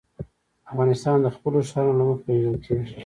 [0.71, 2.95] افغانستان د خپلو ښارونو له مخې پېژندل کېږي.